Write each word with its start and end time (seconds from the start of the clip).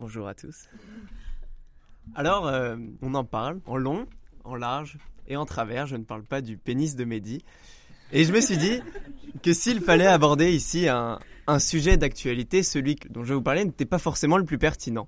Bonjour 0.00 0.28
à 0.28 0.34
tous. 0.34 0.66
Alors, 2.14 2.48
euh, 2.48 2.74
on 3.02 3.12
en 3.12 3.22
parle 3.22 3.60
en 3.66 3.76
long, 3.76 4.06
en 4.44 4.54
large 4.54 4.96
et 5.28 5.36
en 5.36 5.44
travers. 5.44 5.86
Je 5.86 5.96
ne 5.96 6.04
parle 6.04 6.22
pas 6.22 6.40
du 6.40 6.56
pénis 6.56 6.96
de 6.96 7.04
Mehdi. 7.04 7.44
Et 8.10 8.24
je 8.24 8.32
me 8.32 8.40
suis 8.40 8.56
dit 8.56 8.80
que 9.42 9.52
s'il 9.52 9.82
fallait 9.82 10.06
aborder 10.06 10.52
ici 10.52 10.88
un, 10.88 11.18
sujet 11.58 11.98
d'actualité, 11.98 12.62
celui 12.62 12.96
dont 13.10 13.24
je 13.24 13.28
vais 13.28 13.34
vous 13.34 13.42
parler 13.42 13.62
n'était 13.62 13.84
pas 13.84 13.98
forcément 13.98 14.38
le 14.38 14.46
plus 14.46 14.56
pertinent. 14.56 15.06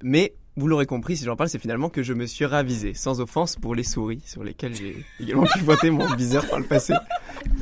Mais 0.00 0.34
vous 0.56 0.68
l'aurez 0.68 0.86
compris, 0.86 1.16
si 1.16 1.24
j'en 1.24 1.34
parle, 1.34 1.48
c'est 1.48 1.58
finalement 1.58 1.88
que 1.88 2.04
je 2.04 2.12
me 2.12 2.26
suis 2.26 2.44
ravisé, 2.44 2.94
sans 2.94 3.20
offense 3.20 3.56
pour 3.56 3.74
les 3.74 3.82
souris, 3.82 4.22
sur 4.24 4.44
lesquelles 4.44 4.76
j'ai 4.76 5.04
également 5.18 5.46
pivoté 5.52 5.90
mon 5.90 6.14
viseur 6.14 6.48
par 6.48 6.60
le 6.60 6.66
passé. 6.66 6.94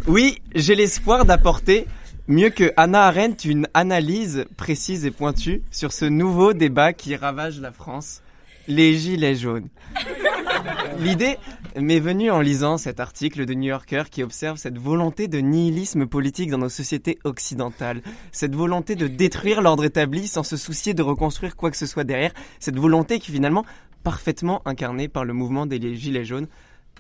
Oui, 0.07 0.43
j'ai 0.55 0.75
l'espoir 0.75 1.25
d'apporter 1.25 1.87
mieux 2.33 2.51
que 2.51 2.73
Anna 2.79 3.05
Arendt 3.05 3.47
une 3.49 3.69
analyse 3.75 4.47
précise 4.57 5.05
et 5.05 5.11
pointue 5.11 5.63
sur 5.71 5.93
ce 5.93 6.07
nouveau 6.07 6.55
débat 6.55 6.95
qui 6.95 7.15
ravage 7.15 7.61
la 7.61 7.73
France, 7.73 8.23
les 8.69 8.97
gilets 8.97 9.37
jaunes. 9.37 9.69
L'idée 10.99 11.37
m'est 11.77 12.01
venue 12.01 12.31
en 12.31 12.41
lisant 12.41 12.79
cet 12.79 13.01
article 13.01 13.45
de 13.45 13.53
New 13.53 13.69
Yorker 13.69 14.05
qui 14.11 14.23
observe 14.23 14.57
cette 14.57 14.79
volonté 14.79 15.29
de 15.29 15.39
nihilisme 15.39 16.07
politique 16.07 16.51
dans 16.51 16.59
nos 16.59 16.69
sociétés 16.71 17.19
occidentales, 17.25 18.03
cette 18.31 18.55
volonté 18.55 18.97
de 18.97 19.09
détruire 19.09 19.61
l'ordre 19.61 19.85
établi 19.85 20.27
sans 20.27 20.43
se 20.43 20.57
soucier 20.57 20.95
de 20.95 21.03
reconstruire 21.03 21.55
quoi 21.55 21.71
que 21.71 21.77
ce 21.77 21.87
soit 21.87 22.05
derrière, 22.05 22.33
cette 22.61 22.79
volonté 22.79 23.19
qui 23.19 23.31
est 23.31 23.35
finalement 23.35 23.67
parfaitement 24.05 24.63
incarnée 24.65 25.09
par 25.09 25.25
le 25.27 25.35
mouvement 25.35 25.67
des 25.67 25.95
Gilets 25.97 26.25
jaunes. 26.25 26.49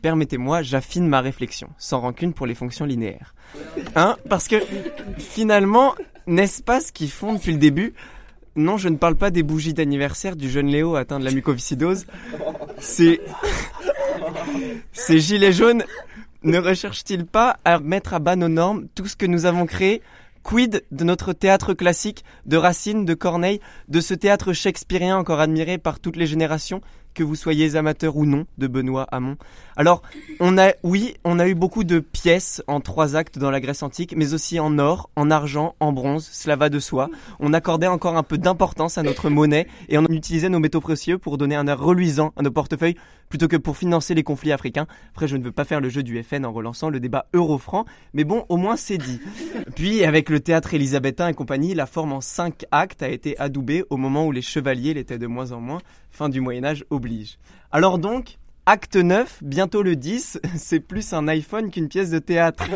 Permettez-moi, 0.02 0.62
j'affine 0.62 1.06
ma 1.06 1.20
réflexion, 1.20 1.68
sans 1.78 2.00
rancune 2.00 2.34
pour 2.34 2.46
les 2.46 2.54
fonctions 2.54 2.84
linéaires. 2.84 3.34
Hein 3.94 4.16
Parce 4.28 4.48
que 4.48 4.56
finalement, 5.16 5.94
n'est-ce 6.26 6.62
pas 6.62 6.80
ce 6.80 6.92
qu'ils 6.92 7.10
font 7.10 7.34
depuis 7.34 7.52
le 7.52 7.58
début? 7.58 7.94
Non, 8.56 8.76
je 8.76 8.88
ne 8.88 8.96
parle 8.96 9.14
pas 9.14 9.30
des 9.30 9.42
bougies 9.42 9.72
d'anniversaire 9.72 10.36
du 10.36 10.50
jeune 10.50 10.66
Léo 10.66 10.96
atteint 10.96 11.18
de 11.18 11.24
la 11.24 11.30
mucoviscidose. 11.30 12.06
C'est 12.78 13.20
ces 14.92 15.20
gilets 15.20 15.52
jaunes 15.52 15.84
ne 16.44 16.58
recherchent-ils 16.58 17.24
pas 17.24 17.58
à 17.64 17.78
mettre 17.78 18.14
à 18.14 18.18
bas 18.18 18.34
nos 18.34 18.48
normes 18.48 18.88
tout 18.96 19.06
ce 19.06 19.14
que 19.14 19.26
nous 19.26 19.46
avons 19.46 19.66
créé? 19.66 20.02
Quid 20.42 20.82
de 20.90 21.04
notre 21.04 21.32
théâtre 21.32 21.72
classique, 21.72 22.24
de 22.46 22.56
Racine, 22.56 23.04
de 23.04 23.14
Corneille, 23.14 23.60
de 23.86 24.00
ce 24.00 24.12
théâtre 24.12 24.52
shakespearien 24.52 25.16
encore 25.16 25.38
admiré 25.38 25.78
par 25.78 26.00
toutes 26.00 26.16
les 26.16 26.26
générations? 26.26 26.80
Que 27.14 27.22
vous 27.22 27.34
soyez 27.34 27.76
amateur 27.76 28.16
ou 28.16 28.26
non 28.26 28.46
de 28.58 28.66
Benoît 28.66 29.06
Hamon. 29.10 29.36
Alors, 29.76 30.02
on 30.40 30.58
a, 30.58 30.72
oui, 30.82 31.14
on 31.24 31.38
a 31.38 31.48
eu 31.48 31.54
beaucoup 31.54 31.84
de 31.84 31.98
pièces 31.98 32.62
en 32.66 32.80
trois 32.80 33.16
actes 33.16 33.38
dans 33.38 33.50
la 33.50 33.60
Grèce 33.60 33.82
antique, 33.82 34.14
mais 34.16 34.34
aussi 34.34 34.60
en 34.60 34.78
or, 34.78 35.10
en 35.16 35.30
argent, 35.30 35.74
en 35.80 35.92
bronze, 35.92 36.28
cela 36.32 36.56
va 36.56 36.68
de 36.68 36.78
soi. 36.78 37.08
On 37.40 37.52
accordait 37.52 37.86
encore 37.86 38.16
un 38.16 38.22
peu 38.22 38.38
d'importance 38.38 38.98
à 38.98 39.02
notre 39.02 39.30
monnaie 39.30 39.66
et 39.88 39.98
on 39.98 40.04
utilisait 40.04 40.48
nos 40.48 40.60
métaux 40.60 40.80
précieux 40.80 41.18
pour 41.18 41.38
donner 41.38 41.56
un 41.56 41.66
air 41.66 41.80
reluisant 41.80 42.32
à 42.36 42.42
nos 42.42 42.50
portefeuilles 42.50 42.96
plutôt 43.32 43.48
que 43.48 43.56
pour 43.56 43.78
financer 43.78 44.12
les 44.12 44.24
conflits 44.24 44.52
africains. 44.52 44.86
Après, 45.12 45.26
je 45.26 45.38
ne 45.38 45.42
veux 45.42 45.52
pas 45.52 45.64
faire 45.64 45.80
le 45.80 45.88
jeu 45.88 46.02
du 46.02 46.22
FN 46.22 46.44
en 46.44 46.52
relançant 46.52 46.90
le 46.90 47.00
débat 47.00 47.28
euro-franc, 47.32 47.86
mais 48.12 48.24
bon, 48.24 48.44
au 48.50 48.58
moins 48.58 48.76
c'est 48.76 48.98
dit. 48.98 49.22
Puis, 49.74 50.04
avec 50.04 50.28
le 50.28 50.38
théâtre 50.38 50.74
élisabétain 50.74 51.28
et 51.28 51.32
compagnie, 51.32 51.72
la 51.72 51.86
forme 51.86 52.12
en 52.12 52.20
cinq 52.20 52.66
actes 52.70 53.02
a 53.02 53.08
été 53.08 53.38
adoubée 53.38 53.84
au 53.88 53.96
moment 53.96 54.26
où 54.26 54.32
les 54.32 54.42
chevaliers 54.42 54.92
l'étaient 54.92 55.18
de 55.18 55.26
moins 55.26 55.52
en 55.52 55.62
moins. 55.62 55.78
Fin 56.10 56.28
du 56.28 56.42
Moyen-Âge 56.42 56.84
oblige. 56.90 57.38
Alors 57.70 57.98
donc, 57.98 58.36
acte 58.66 58.96
9, 58.96 59.38
bientôt 59.42 59.82
le 59.82 59.96
10, 59.96 60.38
c'est 60.56 60.80
plus 60.80 61.14
un 61.14 61.26
iPhone 61.26 61.70
qu'une 61.70 61.88
pièce 61.88 62.10
de 62.10 62.18
théâtre. 62.18 62.64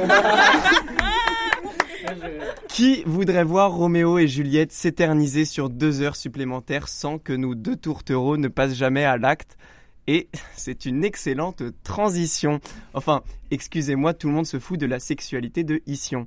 Qui 2.68 3.02
voudrait 3.04 3.44
voir 3.44 3.72
Roméo 3.72 4.16
et 4.16 4.26
Juliette 4.26 4.72
s'éterniser 4.72 5.44
sur 5.44 5.68
deux 5.68 6.00
heures 6.00 6.16
supplémentaires 6.16 6.88
sans 6.88 7.18
que 7.18 7.34
nos 7.34 7.54
deux 7.54 7.76
tourtereaux 7.76 8.38
ne 8.38 8.48
passent 8.48 8.74
jamais 8.74 9.04
à 9.04 9.18
l'acte? 9.18 9.58
Et 10.06 10.28
c'est 10.56 10.86
une 10.86 11.04
excellente 11.04 11.62
transition. 11.82 12.60
Enfin, 12.94 13.22
excusez-moi, 13.50 14.14
tout 14.14 14.28
le 14.28 14.34
monde 14.34 14.46
se 14.46 14.58
fout 14.58 14.78
de 14.78 14.86
la 14.86 15.00
sexualité 15.00 15.64
de 15.64 15.82
Ission. 15.86 16.26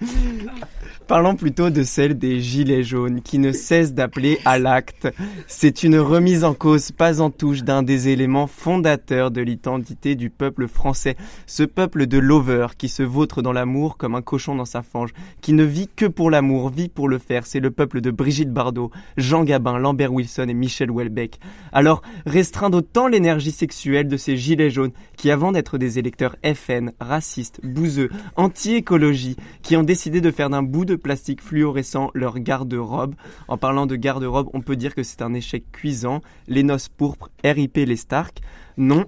Parlons 1.08 1.34
plutôt 1.34 1.70
de 1.70 1.82
celle 1.82 2.16
des 2.16 2.40
gilets 2.40 2.84
jaunes 2.84 3.22
qui 3.22 3.38
ne 3.38 3.52
cessent 3.52 3.92
d'appeler 3.92 4.38
à 4.44 4.58
l'acte. 4.58 5.08
C'est 5.46 5.82
une 5.82 5.98
remise 5.98 6.44
en 6.44 6.54
cause 6.54 6.90
pas 6.92 7.20
en 7.20 7.30
touche 7.30 7.62
d'un 7.62 7.82
des 7.82 8.08
éléments 8.08 8.46
fondateurs 8.46 9.30
de 9.30 9.40
l'identité 9.40 10.14
du 10.14 10.30
peuple 10.30 10.68
français. 10.68 11.16
Ce 11.46 11.64
peuple 11.64 12.06
de 12.06 12.18
lovers 12.18 12.76
qui 12.76 12.88
se 12.88 13.02
vautre 13.02 13.42
dans 13.42 13.52
l'amour 13.52 13.96
comme 13.96 14.14
un 14.14 14.22
cochon 14.22 14.54
dans 14.54 14.64
sa 14.64 14.82
fange, 14.82 15.12
qui 15.40 15.52
ne 15.52 15.64
vit 15.64 15.88
que 15.94 16.06
pour 16.06 16.30
l'amour, 16.30 16.70
vit 16.70 16.88
pour 16.88 17.08
le 17.08 17.18
faire. 17.18 17.46
C'est 17.46 17.60
le 17.60 17.70
peuple 17.70 18.00
de 18.00 18.10
Brigitte 18.10 18.52
Bardot, 18.52 18.90
Jean 19.16 19.44
Gabin, 19.44 19.78
Lambert 19.78 20.12
Wilson 20.12 20.46
et 20.48 20.54
Michel 20.54 20.90
Houellebecq. 20.90 21.38
Alors, 21.72 22.02
restreindre 22.26 22.78
autant 22.78 23.08
l'énergie 23.08 23.50
sexuelle 23.50 24.08
de 24.08 24.16
ces 24.16 24.36
gilets 24.36 24.70
jaunes 24.70 24.92
qui, 25.16 25.30
avant 25.30 25.52
d'être 25.52 25.78
des 25.78 25.98
électeurs 25.98 26.36
FN, 26.44 26.92
racistes, 27.00 27.60
bouseux, 27.62 28.10
anti-écologie, 28.36 29.36
qui 29.62 29.76
ont 29.76 29.81
décidé 29.82 30.20
de 30.20 30.30
faire 30.30 30.50
d'un 30.50 30.62
bout 30.62 30.84
de 30.84 30.96
plastique 30.96 31.42
fluorescent 31.42 32.10
leur 32.14 32.38
garde-robe. 32.38 33.14
En 33.48 33.56
parlant 33.56 33.86
de 33.86 33.96
garde-robe, 33.96 34.48
on 34.52 34.60
peut 34.60 34.76
dire 34.76 34.94
que 34.94 35.02
c'est 35.02 35.22
un 35.22 35.34
échec 35.34 35.64
cuisant. 35.72 36.20
Les 36.48 36.62
noces 36.62 36.88
pourpres, 36.88 37.30
RIP 37.44 37.76
les 37.76 37.96
Stark. 37.96 38.40
Non, 38.78 39.04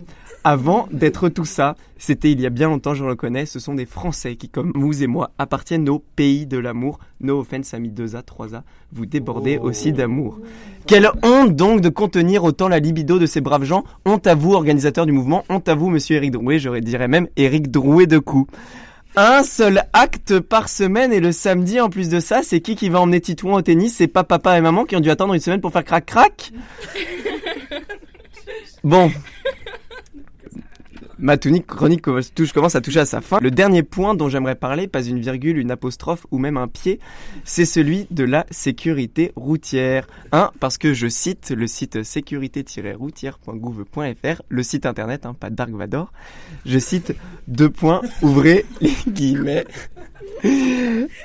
avant 0.47 0.89
d'être 0.93 1.31
tout 1.31 1.47
ça, 1.47 1.75
c'était 1.97 2.31
il 2.31 2.41
y 2.41 2.45
a 2.45 2.51
bien 2.51 2.69
longtemps, 2.69 2.93
je 2.93 3.03
le 3.03 3.11
reconnais, 3.11 3.47
ce 3.47 3.59
sont 3.59 3.75
des 3.75 3.87
Français 3.87 4.37
qui, 4.37 4.51
comme 4.51 4.73
vous 4.75 5.03
et 5.03 5.07
moi, 5.07 5.31
appartiennent 5.39 5.89
au 5.89 6.01
pays 6.01 6.45
de 6.45 6.59
l'amour. 6.59 6.99
No 7.21 7.41
offense, 7.41 7.73
amis 7.73 7.91
2A, 7.91 8.23
3A, 8.25 8.61
vous 8.93 9.07
débordez 9.07 9.59
oh. 9.59 9.69
aussi 9.69 9.93
d'amour. 9.93 10.39
Quelle 10.87 11.11
honte 11.23 11.57
donc 11.57 11.81
de 11.81 11.89
contenir 11.89 12.45
autant 12.45 12.69
la 12.69 12.79
libido 12.79 13.19
de 13.19 13.25
ces 13.25 13.41
braves 13.41 13.65
gens. 13.65 13.85
Honte 14.05 14.27
à 14.27 14.35
vous, 14.35 14.53
organisateurs 14.53 15.07
du 15.07 15.13
mouvement, 15.13 15.45
honte 15.49 15.67
à 15.69 15.75
vous, 15.75 15.89
monsieur 15.89 16.17
Eric 16.17 16.33
Drouet, 16.33 16.59
j'aurais 16.59 16.83
dirais 16.83 17.09
même 17.09 17.29
Eric 17.37 17.71
Drouet 17.71 18.07
de 18.07 18.19
coup. 18.19 18.47
Un 19.17 19.45
seul 19.45 19.85
acte 19.93 20.41
par 20.41 20.69
semaine 20.69 21.13
et 21.13 21.21
le 21.21 21.31
samedi 21.31 21.81
en 21.81 21.89
plus 21.89 22.09
de 22.09 22.19
ça, 22.19 22.43
c'est 22.43 22.61
qui 22.61 22.75
qui 22.75 22.89
va 22.89 23.01
emmener 23.01 23.21
Titouan 23.21 23.55
au 23.55 23.63
tennis? 23.63 23.95
C'est 23.97 24.09
pas 24.09 24.25
papa 24.25 24.59
et 24.59 24.61
maman 24.61 24.85
qui 24.85 24.97
ont 24.97 25.01
dû 25.01 25.11
attendre 25.11 25.35
une 25.35 25.41
semaine 25.41 25.61
pour 25.61 25.73
faire 25.73 25.85
crac 25.85 26.05
crac 26.05 26.53
Bon, 28.83 29.11
ma 31.25 31.37
tunique 31.39 31.67
chronique 31.67 32.03
commence 32.03 32.75
à 32.75 32.83
toucher 32.83 33.01
à 33.01 33.07
sa 33.07 33.23
fin. 33.23 33.39
Le 33.41 33.51
dernier 33.51 33.83
point 33.83 34.15
dont 34.15 34.29
j'aimerais 34.29 34.57
parler, 34.57 34.89
pas 34.89 35.03
une 35.03 35.19
virgule, 35.19 35.57
une 35.57 35.71
apostrophe 35.71 36.27
ou 36.31 36.37
même 36.37 36.59
un 36.59 36.69
pied, 36.69 37.01
c'est 37.45 37.65
celui 37.65 38.07
de 38.11 38.25
la 38.25 38.45
sécurité 38.51 39.33
routière. 39.35 40.07
Un, 40.33 40.51
parce 40.61 40.77
que 40.77 40.93
je 40.93 41.09
cite 41.09 41.51
le 41.51 41.67
site 41.67 42.03
sécurité-routière.gouv.fr, 42.03 44.43
le 44.49 44.63
site 44.63 44.85
internet, 44.85 45.25
hein, 45.25 45.35
pas 45.39 45.49
Dark 45.49 45.71
Vador. 45.71 46.13
Je 46.67 46.79
cite 46.79 47.15
deux 47.49 47.71
points, 47.71 48.03
ouvrez 48.21 48.67
les 48.83 48.93
guillemets. 49.09 49.65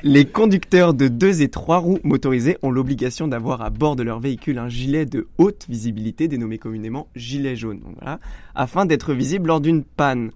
Les 0.04 0.26
conducteurs 0.26 0.94
de 0.94 1.08
deux 1.08 1.42
et 1.42 1.50
trois 1.50 1.78
roues 1.78 2.00
motorisées 2.04 2.58
ont 2.62 2.72
l'obligation 2.72 3.28
d'avoir 3.28 3.62
à 3.62 3.70
bord 3.70 3.96
de 3.96 4.04
leur 4.04 4.20
véhicule 4.20 4.58
un 4.58 4.70
gilet 4.70 5.06
de 5.06 5.28
haute 5.38 5.66
visibilité 5.68 6.28
dénommé 6.28 6.58
communément 6.58 7.08
gilet 7.16 7.56
jaune, 7.56 7.82
voilà, 7.98 8.20
afin 8.56 8.86
d'être 8.86 9.14
visible 9.14 9.48
lors 9.48 9.62
d'une 9.62 9.84
panne. 9.84 10.32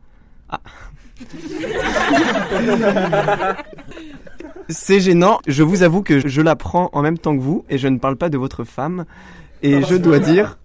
Ah. 0.49 0.59
C'est 4.69 4.99
gênant, 4.99 5.39
je 5.47 5.63
vous 5.63 5.83
avoue 5.83 6.03
que 6.03 6.27
je 6.27 6.41
l'apprends 6.41 6.89
en 6.93 7.01
même 7.01 7.17
temps 7.17 7.35
que 7.35 7.41
vous 7.41 7.65
et 7.69 7.77
je 7.77 7.87
ne 7.87 7.97
parle 7.97 8.15
pas 8.15 8.29
de 8.29 8.37
votre 8.37 8.63
femme 8.63 9.05
et 9.61 9.81
je 9.83 9.95
dois 9.95 10.19
dire 10.19 10.57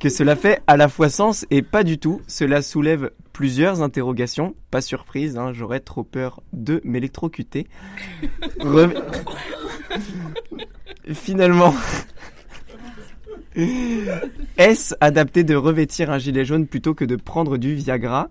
que 0.00 0.08
cela 0.08 0.34
fait 0.34 0.62
à 0.66 0.76
la 0.76 0.88
fois 0.88 1.10
sens 1.10 1.46
et 1.50 1.62
pas 1.62 1.84
du 1.84 1.98
tout. 1.98 2.22
Cela 2.26 2.62
soulève 2.62 3.10
plusieurs 3.32 3.82
interrogations. 3.82 4.56
Pas 4.70 4.80
surprise, 4.80 5.36
hein, 5.36 5.52
j'aurais 5.52 5.80
trop 5.80 6.02
peur 6.02 6.42
de 6.52 6.80
m'électrocuter. 6.84 7.68
Finalement, 11.12 11.74
est-ce 14.56 14.94
adapté 15.00 15.44
de 15.44 15.54
revêtir 15.54 16.10
un 16.10 16.18
gilet 16.18 16.44
jaune 16.44 16.66
plutôt 16.66 16.94
que 16.94 17.04
de 17.04 17.16
prendre 17.16 17.58
du 17.58 17.74
Viagra? 17.74 18.30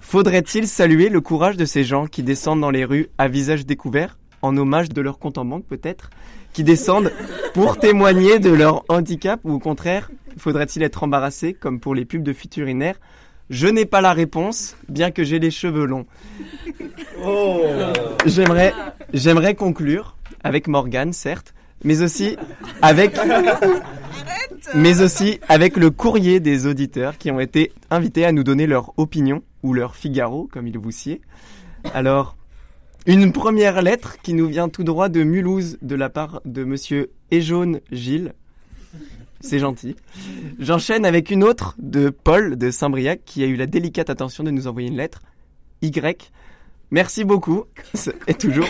Faudrait-il 0.00 0.68
saluer 0.68 1.08
le 1.08 1.20
courage 1.20 1.56
de 1.56 1.64
ces 1.64 1.84
gens 1.84 2.06
qui 2.06 2.22
descendent 2.22 2.60
dans 2.60 2.70
les 2.70 2.84
rues 2.84 3.08
à 3.18 3.28
visage 3.28 3.66
découvert, 3.66 4.18
en 4.40 4.56
hommage 4.56 4.88
de 4.88 5.00
leur 5.00 5.18
compte 5.18 5.36
en 5.36 5.44
banque 5.44 5.66
peut-être, 5.66 6.10
qui 6.52 6.64
descendent 6.64 7.12
pour 7.54 7.78
témoigner 7.78 8.38
de 8.38 8.50
leur 8.50 8.84
handicap 8.88 9.40
ou 9.44 9.54
au 9.54 9.58
contraire 9.58 10.10
Faudrait-il 10.38 10.82
être 10.82 11.02
embarrassé, 11.02 11.52
comme 11.54 11.80
pour 11.80 11.94
les 11.94 12.04
pubs 12.04 12.22
de 12.22 12.32
Futurinaire? 12.32 12.98
Je 13.50 13.66
n'ai 13.66 13.86
pas 13.86 14.00
la 14.00 14.12
réponse, 14.12 14.76
bien 14.88 15.10
que 15.10 15.24
j'ai 15.24 15.38
les 15.38 15.50
cheveux 15.50 15.86
longs. 15.86 16.06
Oh. 17.24 17.62
J'aimerais, 18.26 18.72
j'aimerais 19.12 19.56
conclure 19.56 20.16
avec 20.44 20.68
Morgane, 20.68 21.12
certes, 21.12 21.52
mais 21.82 22.00
aussi 22.00 22.36
avec, 22.80 23.18
mais 24.74 25.02
aussi 25.02 25.40
avec 25.48 25.76
le 25.76 25.90
courrier 25.90 26.38
des 26.38 26.66
auditeurs 26.66 27.18
qui 27.18 27.32
ont 27.32 27.40
été 27.40 27.72
invités 27.90 28.24
à 28.24 28.30
nous 28.30 28.44
donner 28.44 28.68
leur 28.68 28.92
opinion 28.98 29.42
ou 29.64 29.74
leur 29.74 29.96
Figaro, 29.96 30.48
comme 30.52 30.68
il 30.68 30.78
vous 30.78 30.92
sied. 30.92 31.20
Alors, 31.92 32.36
une 33.06 33.32
première 33.32 33.82
lettre 33.82 34.18
qui 34.22 34.34
nous 34.34 34.46
vient 34.46 34.68
tout 34.68 34.84
droit 34.84 35.08
de 35.08 35.22
Mulhouse 35.22 35.78
de 35.82 35.96
la 35.96 36.08
part 36.08 36.40
de 36.44 36.62
monsieur 36.62 37.10
Ejaune 37.30 37.80
Gilles. 37.90 38.32
C'est 39.40 39.58
gentil. 39.58 39.96
J'enchaîne 40.58 41.04
avec 41.04 41.30
une 41.30 41.44
autre 41.44 41.74
de 41.78 42.10
Paul 42.10 42.56
de 42.56 42.70
Saint-Briac 42.70 43.20
qui 43.24 43.44
a 43.44 43.46
eu 43.46 43.56
la 43.56 43.66
délicate 43.66 44.10
attention 44.10 44.42
de 44.44 44.50
nous 44.50 44.66
envoyer 44.66 44.88
une 44.88 44.96
lettre. 44.96 45.20
Y. 45.80 46.32
Merci 46.90 47.24
beaucoup. 47.24 47.64
C'est 47.94 48.38
toujours. 48.38 48.64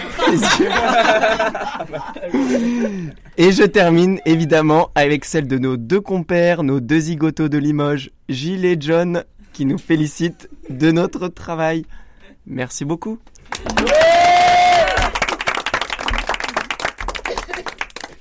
Et 3.37 3.53
je 3.53 3.63
termine 3.63 4.21
évidemment 4.27 4.91
avec 4.97 5.25
celle 5.25 5.47
de 5.47 5.57
nos 5.57 5.77
deux 5.77 6.01
compères, 6.01 6.65
nos 6.65 6.81
deux 6.81 6.99
zigotos 6.99 7.49
de 7.49 7.59
Limoges, 7.59 8.11
Gilles 8.29 8.65
et 8.65 8.77
John, 8.79 9.23
qui 9.53 9.65
nous 9.65 9.79
félicitent 9.79 10.51
de 10.69 10.91
notre 10.91 11.29
travail. 11.29 11.87
Merci 12.47 12.85
beaucoup. 12.85 13.19